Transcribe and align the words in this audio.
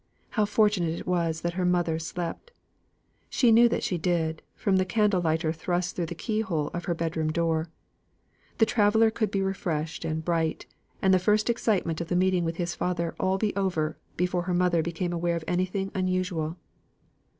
How 0.31 0.45
fortunate 0.45 0.99
it 0.99 1.05
was 1.05 1.41
that 1.41 1.53
her 1.53 1.63
mother 1.63 1.99
slept! 1.99 2.49
She 3.29 3.51
knew 3.51 3.69
that 3.69 3.83
she 3.83 3.99
did, 3.99 4.41
from 4.55 4.77
the 4.77 4.83
candle 4.83 5.21
lighter 5.21 5.53
thrust 5.53 5.95
through 5.95 6.07
the 6.07 6.15
keyhole 6.15 6.69
of 6.69 6.85
her 6.85 6.95
bedroom 6.95 7.31
door. 7.31 7.69
The 8.57 8.65
traveller 8.65 9.11
could 9.11 9.29
be 9.29 9.43
refreshed 9.43 10.03
and 10.03 10.25
bright, 10.25 10.65
and 11.03 11.13
the 11.13 11.19
first 11.19 11.51
excitement 11.51 12.01
of 12.01 12.07
the 12.07 12.15
meeting 12.15 12.43
with 12.43 12.55
his 12.57 12.73
father 12.73 13.13
all 13.19 13.37
be 13.37 13.55
over, 13.55 13.95
before 14.17 14.41
her 14.41 14.55
mother 14.55 14.81
became 14.81 15.13
aware 15.13 15.35
of 15.35 15.43
anything 15.47 15.91
unusual. 15.93 16.57